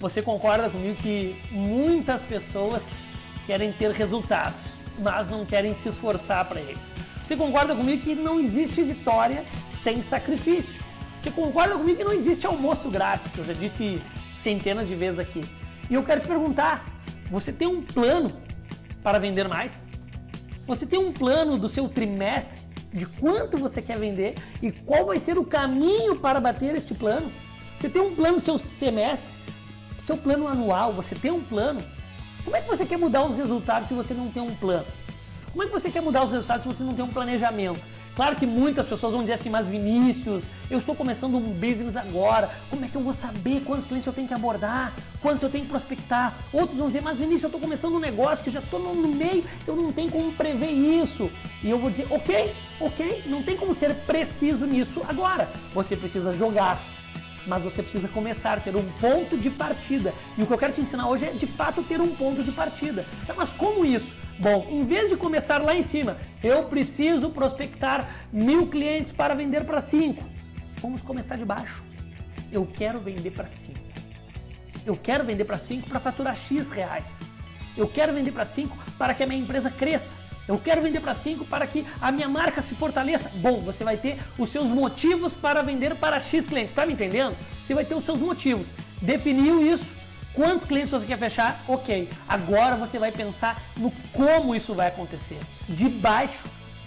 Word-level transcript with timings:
Você 0.00 0.20
concorda 0.22 0.68
comigo 0.68 0.96
que 0.96 1.36
muitas 1.50 2.22
pessoas 2.24 2.82
querem 3.46 3.72
ter 3.72 3.90
resultados, 3.92 4.72
mas 4.98 5.28
não 5.30 5.46
querem 5.46 5.74
se 5.74 5.88
esforçar 5.88 6.44
para 6.46 6.60
eles? 6.60 6.82
Você 7.24 7.36
concorda 7.36 7.74
comigo 7.74 8.02
que 8.02 8.14
não 8.14 8.38
existe 8.38 8.82
vitória 8.82 9.44
sem 9.70 10.02
sacrifício? 10.02 10.74
Você 11.20 11.30
concorda 11.30 11.76
comigo 11.76 11.98
que 11.98 12.04
não 12.04 12.12
existe 12.12 12.46
almoço 12.46 12.90
grátis, 12.90 13.30
que 13.30 13.38
eu 13.38 13.44
já 13.46 13.54
disse 13.54 14.00
centenas 14.40 14.88
de 14.88 14.94
vezes 14.94 15.18
aqui? 15.18 15.42
E 15.88 15.94
eu 15.94 16.02
quero 16.02 16.20
te 16.20 16.26
perguntar: 16.26 16.84
você 17.30 17.50
tem 17.52 17.66
um 17.66 17.80
plano 17.80 18.30
para 19.02 19.18
vender 19.18 19.48
mais? 19.48 19.84
Você 20.66 20.84
tem 20.84 20.98
um 20.98 21.12
plano 21.12 21.56
do 21.56 21.68
seu 21.68 21.88
trimestre 21.88 22.60
de 22.92 23.06
quanto 23.06 23.56
você 23.58 23.80
quer 23.82 23.98
vender 23.98 24.34
e 24.62 24.70
qual 24.70 25.06
vai 25.06 25.18
ser 25.18 25.38
o 25.38 25.44
caminho 25.44 26.18
para 26.18 26.40
bater 26.40 26.74
este 26.74 26.94
plano? 26.94 27.30
Você 27.76 27.88
tem 27.88 28.00
um 28.00 28.14
plano 28.14 28.36
do 28.36 28.42
seu 28.42 28.56
semestre, 28.56 29.33
seu 30.04 30.18
plano 30.18 30.46
anual, 30.46 30.92
você 30.92 31.14
tem 31.14 31.30
um 31.30 31.40
plano? 31.40 31.82
Como 32.44 32.54
é 32.54 32.60
que 32.60 32.68
você 32.68 32.84
quer 32.84 32.98
mudar 32.98 33.24
os 33.24 33.34
resultados 33.34 33.88
se 33.88 33.94
você 33.94 34.12
não 34.12 34.28
tem 34.28 34.42
um 34.42 34.54
plano? 34.54 34.84
Como 35.50 35.62
é 35.62 35.66
que 35.66 35.72
você 35.72 35.90
quer 35.90 36.02
mudar 36.02 36.22
os 36.24 36.30
resultados 36.30 36.62
se 36.62 36.68
você 36.68 36.84
não 36.84 36.92
tem 36.92 37.02
um 37.02 37.08
planejamento? 37.08 37.80
Claro 38.14 38.36
que 38.36 38.46
muitas 38.46 38.86
pessoas 38.86 39.12
vão 39.12 39.22
dizer 39.22 39.32
assim, 39.32 39.48
mas 39.48 39.66
Vinícius, 39.66 40.48
eu 40.70 40.78
estou 40.78 40.94
começando 40.94 41.36
um 41.36 41.40
business 41.40 41.96
agora, 41.96 42.50
como 42.68 42.84
é 42.84 42.88
que 42.88 42.94
eu 42.94 43.00
vou 43.00 43.14
saber 43.14 43.62
quantos 43.64 43.86
clientes 43.86 44.06
eu 44.06 44.12
tenho 44.12 44.28
que 44.28 44.34
abordar, 44.34 44.92
quantos 45.22 45.42
eu 45.42 45.50
tenho 45.50 45.64
que 45.64 45.70
prospectar? 45.70 46.34
Outros 46.52 46.78
vão 46.78 46.88
dizer, 46.88 47.00
mas 47.00 47.16
Vinícius, 47.16 47.44
eu 47.44 47.48
estou 47.48 47.60
começando 47.60 47.94
um 47.94 47.98
negócio 47.98 48.44
que 48.44 48.50
já 48.50 48.60
estou 48.60 48.78
no 48.78 49.08
meio, 49.08 49.42
eu 49.66 49.74
não 49.74 49.90
tenho 49.90 50.12
como 50.12 50.30
prever 50.32 50.70
isso. 50.70 51.30
E 51.62 51.70
eu 51.70 51.78
vou 51.78 51.88
dizer, 51.88 52.06
ok, 52.10 52.52
ok, 52.78 53.24
não 53.26 53.42
tem 53.42 53.56
como 53.56 53.74
ser 53.74 53.94
preciso 54.06 54.66
nisso 54.66 55.02
agora. 55.08 55.48
Você 55.72 55.96
precisa 55.96 56.32
jogar, 56.32 56.78
mas 57.46 57.62
você 57.62 57.82
precisa 57.82 58.08
começar, 58.08 58.60
ter 58.60 58.74
um 58.76 58.84
ponto 59.00 59.36
de 59.36 59.50
partida. 59.50 60.12
E 60.36 60.42
o 60.42 60.46
que 60.46 60.52
eu 60.52 60.58
quero 60.58 60.72
te 60.72 60.80
ensinar 60.80 61.08
hoje 61.08 61.24
é, 61.26 61.30
de 61.30 61.46
fato, 61.46 61.82
ter 61.82 62.00
um 62.00 62.14
ponto 62.14 62.42
de 62.42 62.52
partida. 62.52 63.04
Então, 63.22 63.36
mas 63.36 63.50
como 63.50 63.84
isso? 63.84 64.14
Bom, 64.38 64.66
em 64.68 64.82
vez 64.82 65.10
de 65.10 65.16
começar 65.16 65.62
lá 65.62 65.74
em 65.76 65.82
cima, 65.82 66.16
eu 66.42 66.64
preciso 66.64 67.30
prospectar 67.30 68.26
mil 68.32 68.66
clientes 68.66 69.12
para 69.12 69.34
vender 69.34 69.64
para 69.64 69.80
cinco. 69.80 70.22
Vamos 70.80 71.02
começar 71.02 71.36
de 71.36 71.44
baixo. 71.44 71.82
Eu 72.50 72.66
quero 72.66 73.00
vender 73.00 73.30
para 73.30 73.46
cinco. 73.46 73.78
Eu 74.84 74.96
quero 74.96 75.24
vender 75.24 75.44
para 75.44 75.56
cinco 75.56 75.88
para 75.88 76.00
faturar 76.00 76.36
X 76.36 76.70
reais. 76.70 77.16
Eu 77.76 77.88
quero 77.88 78.12
vender 78.12 78.32
para 78.32 78.44
cinco 78.44 78.76
para 78.98 79.14
que 79.14 79.22
a 79.22 79.26
minha 79.26 79.40
empresa 79.40 79.70
cresça. 79.70 80.23
Eu 80.46 80.58
quero 80.58 80.82
vender 80.82 81.00
para 81.00 81.14
cinco 81.14 81.44
para 81.44 81.66
que 81.66 81.86
a 82.00 82.12
minha 82.12 82.28
marca 82.28 82.60
se 82.60 82.74
fortaleça. 82.74 83.30
Bom, 83.36 83.60
você 83.60 83.82
vai 83.82 83.96
ter 83.96 84.18
os 84.38 84.50
seus 84.50 84.66
motivos 84.66 85.32
para 85.32 85.62
vender 85.62 85.94
para 85.96 86.20
X 86.20 86.46
clientes. 86.46 86.70
Está 86.70 86.84
me 86.84 86.92
entendendo? 86.92 87.36
Você 87.64 87.74
vai 87.74 87.84
ter 87.84 87.94
os 87.94 88.04
seus 88.04 88.20
motivos. 88.20 88.66
Definiu 89.00 89.64
isso, 89.64 89.92
Quantos 90.34 90.66
clientes 90.66 90.90
você 90.90 91.06
quer 91.06 91.16
fechar? 91.16 91.62
Ok. 91.68 92.10
Agora 92.28 92.74
você 92.74 92.98
vai 92.98 93.12
pensar 93.12 93.56
no 93.76 93.90
como 94.12 94.54
isso 94.54 94.74
vai 94.74 94.88
acontecer. 94.88 95.38
De 95.68 95.88
baixo 95.88 96.40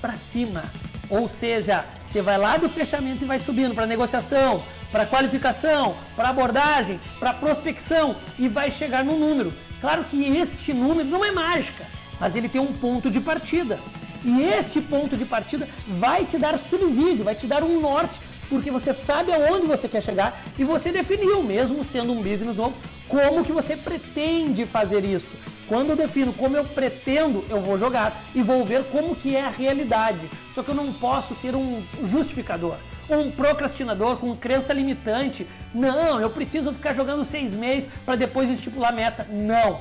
para 0.00 0.12
cima. 0.12 0.62
Ou 1.10 1.28
seja, 1.28 1.84
você 2.06 2.22
vai 2.22 2.38
lá 2.38 2.56
do 2.56 2.68
fechamento 2.68 3.24
e 3.24 3.26
vai 3.26 3.40
subindo 3.40 3.74
para 3.74 3.84
negociação, 3.84 4.62
para 4.92 5.04
qualificação, 5.04 5.94
para 6.14 6.28
abordagem, 6.28 7.00
para 7.18 7.34
prospecção 7.34 8.14
e 8.38 8.48
vai 8.48 8.70
chegar 8.70 9.04
no 9.04 9.18
número. 9.18 9.52
Claro 9.80 10.04
que 10.04 10.24
este 10.36 10.72
número 10.72 11.08
não 11.08 11.24
é 11.24 11.32
mágica, 11.32 11.84
mas 12.22 12.36
ele 12.36 12.48
tem 12.48 12.60
um 12.60 12.72
ponto 12.72 13.10
de 13.10 13.20
partida. 13.20 13.80
E 14.24 14.44
este 14.44 14.80
ponto 14.80 15.16
de 15.16 15.24
partida 15.24 15.68
vai 15.98 16.24
te 16.24 16.38
dar 16.38 16.56
subsídio, 16.56 17.24
vai 17.24 17.34
te 17.34 17.48
dar 17.48 17.64
um 17.64 17.80
norte, 17.80 18.20
porque 18.48 18.70
você 18.70 18.92
sabe 18.92 19.32
aonde 19.32 19.66
você 19.66 19.88
quer 19.88 20.00
chegar 20.00 20.32
e 20.56 20.62
você 20.62 20.92
definiu, 20.92 21.42
mesmo 21.42 21.84
sendo 21.84 22.12
um 22.12 22.22
business 22.22 22.56
novo, 22.56 22.76
como 23.08 23.44
que 23.44 23.50
você 23.50 23.76
pretende 23.76 24.64
fazer 24.64 25.04
isso. 25.04 25.34
Quando 25.66 25.90
eu 25.90 25.96
defino 25.96 26.32
como 26.34 26.56
eu 26.56 26.64
pretendo, 26.64 27.44
eu 27.50 27.60
vou 27.60 27.76
jogar 27.76 28.16
e 28.36 28.40
vou 28.40 28.64
ver 28.64 28.84
como 28.84 29.16
que 29.16 29.34
é 29.34 29.44
a 29.44 29.50
realidade. 29.50 30.30
Só 30.54 30.62
que 30.62 30.68
eu 30.68 30.76
não 30.76 30.92
posso 30.92 31.34
ser 31.34 31.56
um 31.56 31.82
justificador, 32.04 32.76
um 33.10 33.32
procrastinador 33.32 34.16
com 34.18 34.36
crença 34.36 34.72
limitante. 34.72 35.44
Não, 35.74 36.20
eu 36.20 36.30
preciso 36.30 36.72
ficar 36.72 36.92
jogando 36.92 37.24
seis 37.24 37.52
meses 37.54 37.90
para 38.06 38.14
depois 38.14 38.48
estipular 38.48 38.92
meta. 38.92 39.26
Não, 39.28 39.80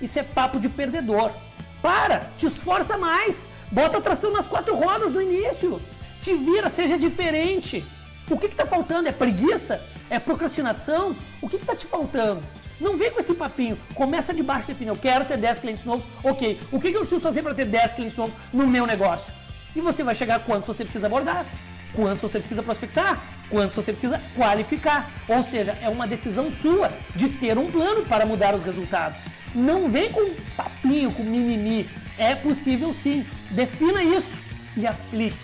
isso 0.00 0.20
é 0.20 0.22
papo 0.22 0.60
de 0.60 0.68
perdedor. 0.68 1.32
Para, 1.80 2.30
te 2.38 2.46
esforça 2.46 2.98
mais, 2.98 3.46
bota 3.70 4.00
tração 4.00 4.30
nas 4.30 4.46
quatro 4.46 4.74
rodas 4.74 5.12
no 5.12 5.22
início, 5.22 5.80
te 6.22 6.34
vira, 6.34 6.68
seja 6.68 6.98
diferente. 6.98 7.84
O 8.28 8.38
que 8.38 8.46
está 8.46 8.66
faltando? 8.66 9.08
É 9.08 9.12
preguiça? 9.12 9.80
É 10.08 10.18
procrastinação? 10.18 11.16
O 11.40 11.48
que 11.48 11.56
está 11.56 11.74
te 11.74 11.86
faltando? 11.86 12.42
Não 12.80 12.96
vem 12.96 13.10
com 13.10 13.20
esse 13.20 13.34
papinho. 13.34 13.78
Começa 13.94 14.32
de 14.32 14.42
baixo 14.42 14.66
define. 14.66 14.88
Eu 14.88 14.96
quero 14.96 15.24
ter 15.24 15.36
10 15.36 15.58
clientes 15.58 15.84
novos. 15.84 16.04
Ok. 16.24 16.58
O 16.72 16.80
que, 16.80 16.88
eu 16.88 17.00
preciso 17.00 17.20
fazer 17.20 17.42
para 17.42 17.54
ter 17.54 17.66
10 17.66 17.94
clientes 17.94 18.16
novos 18.16 18.34
no 18.52 18.66
meu 18.66 18.86
negócio? 18.86 19.32
E 19.76 19.80
você 19.80 20.02
vai 20.02 20.14
chegar 20.14 20.40
quantos 20.40 20.66
você 20.66 20.84
precisa 20.84 21.06
abordar, 21.06 21.44
quantos 21.92 22.22
você 22.22 22.38
precisa 22.38 22.62
prospectar, 22.62 23.20
quantos 23.48 23.76
você 23.76 23.92
precisa 23.92 24.20
qualificar. 24.34 25.08
Ou 25.28 25.44
seja, 25.44 25.76
é 25.82 25.88
uma 25.88 26.06
decisão 26.06 26.50
sua 26.50 26.90
de 27.14 27.28
ter 27.28 27.58
um 27.58 27.70
plano 27.70 28.02
para 28.04 28.24
mudar 28.24 28.54
os 28.54 28.64
resultados. 28.64 29.20
Não 29.54 29.88
vem 29.88 30.10
com 30.12 30.32
papinho, 30.56 31.10
com 31.12 31.22
mimimi. 31.22 31.88
É 32.18 32.34
possível 32.34 32.92
sim. 32.94 33.24
Defina 33.50 34.02
isso 34.02 34.38
e 34.76 34.86
aplique. 34.86 35.36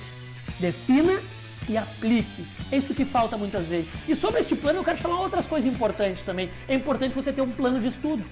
Defina 0.60 1.18
e 1.68 1.76
aplique. 1.76 2.46
É 2.70 2.76
isso 2.76 2.94
que 2.94 3.04
falta 3.04 3.36
muitas 3.36 3.66
vezes. 3.66 3.90
E 4.08 4.14
sobre 4.14 4.40
este 4.40 4.54
plano 4.54 4.80
eu 4.80 4.84
quero 4.84 4.98
falar 4.98 5.20
outras 5.20 5.46
coisas 5.46 5.72
importantes 5.72 6.22
também. 6.22 6.50
É 6.68 6.74
importante 6.74 7.14
você 7.14 7.32
ter 7.32 7.42
um 7.42 7.50
plano 7.50 7.80
de 7.80 7.88
estudo. 7.88 8.24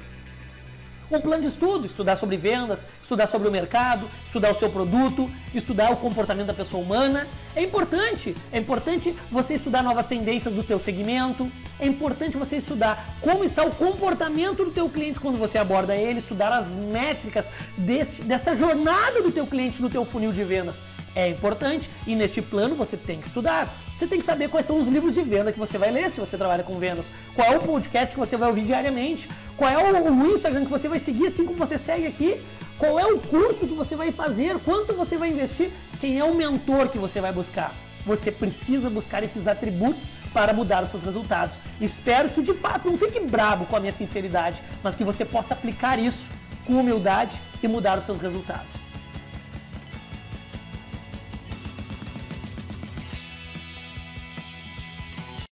Um 1.15 1.21
plano 1.21 1.43
de 1.43 1.49
estudo, 1.49 1.87
estudar 1.87 2.17
sobre 2.17 2.37
vendas, 2.37 2.85
estudar 3.01 3.29
sobre 3.29 3.47
o 3.47 3.51
mercado, 3.51 4.05
estudar 4.27 4.51
o 4.51 4.59
seu 4.59 4.69
produto, 4.69 5.31
estudar 5.55 5.93
o 5.93 5.97
comportamento 5.97 6.49
da 6.49 6.55
pessoa 6.55 6.83
humana. 6.83 7.25
É 7.55 7.63
importante, 7.63 8.35
é 8.51 8.59
importante 8.59 9.15
você 9.31 9.55
estudar 9.55 9.85
novas 9.85 10.07
tendências 10.07 10.53
do 10.53 10.65
teu 10.65 10.77
segmento, 10.77 11.49
é 11.79 11.87
importante 11.87 12.37
você 12.37 12.57
estudar 12.57 13.17
como 13.21 13.45
está 13.45 13.65
o 13.65 13.73
comportamento 13.73 14.65
do 14.65 14.73
teu 14.73 14.89
cliente 14.89 15.21
quando 15.21 15.39
você 15.39 15.57
aborda 15.57 15.95
ele, 15.95 16.19
estudar 16.19 16.53
as 16.53 16.67
métricas 16.71 17.49
deste, 17.79 18.23
desta 18.23 18.57
jornada 18.57 19.23
do 19.23 19.31
teu 19.31 19.47
cliente 19.47 19.81
no 19.81 19.89
teu 19.89 20.05
funil 20.05 20.33
de 20.33 20.43
vendas 20.43 20.81
é 21.15 21.29
importante 21.29 21.89
e 22.07 22.15
neste 22.15 22.43
plano 22.43 22.75
você 22.75 22.97
tem 22.97 23.21
que 23.21 23.27
estudar. 23.27 23.73
Você 23.97 24.07
tem 24.07 24.19
que 24.19 24.25
saber 24.25 24.49
quais 24.49 24.67
são 24.67 24.79
os 24.79 24.89
livros 24.89 25.15
de 25.15 25.23
venda 25.23 25.53
que 25.53 25.59
você 25.59 25.79
vai 25.79 25.91
ler 25.91 26.11
se 26.11 26.19
você 26.19 26.37
trabalha 26.37 26.65
com 26.65 26.79
vendas, 26.79 27.07
qual 27.35 27.53
é 27.53 27.57
o 27.57 27.61
podcast 27.61 28.13
que 28.15 28.19
você 28.19 28.37
vai 28.37 28.49
ouvir 28.49 28.65
diariamente, 28.65 29.29
qual 29.57 29.71
é 29.71 29.93
o, 29.93 30.33
Instagram 30.33 30.65
que 30.65 30.71
você 30.71 30.89
vai 30.89 30.99
seguir 30.99 31.27
assim 31.27 31.47
como 31.47 31.57
você 31.57 31.79
segue 31.79 32.07
aqui, 32.07 32.41
qual 32.77 32.99
é 32.99 33.07
o 33.07 33.19
curso 33.19 33.67
que 33.67 33.75
você 33.75 33.95
vai 33.95 34.11
fazer, 34.11 34.59
quanto 34.59 34.95
você 34.95 35.17
vai 35.17 35.31
investir, 35.31 35.71
quem 36.01 36.19
é 36.19 36.25
o 36.25 36.35
mentor 36.35 36.89
que 36.89 36.99
você 36.99 37.21
vai 37.21 37.33
buscar. 37.33 37.73
Você 38.05 38.31
precisa 38.33 38.91
buscar 38.91 39.23
esses 39.23 39.47
atributos 39.47 40.03
para 40.33 40.53
mudar 40.53 40.83
os 40.83 40.91
seus 40.91 41.05
resultados. 41.05 41.57
Espero 41.81 42.29
que 42.29 42.43
de 42.43 42.53
fato 42.53 42.91
não 42.91 42.97
fique 42.99 43.21
bravo 43.21 43.65
com 43.65 43.77
a 43.77 43.81
minha 43.81 43.93
sinceridade, 43.93 44.61
mas 44.83 44.97
que 44.97 45.05
você 45.05 45.25
possa 45.25 45.55
aplicar 45.55 45.99
isso 45.99 46.27
com 46.67 46.75
humildade 46.75 47.41
e 47.63 47.69
mudar 47.69 47.97
os 47.99 48.05
seus 48.05 48.21
resultados. 48.21 48.84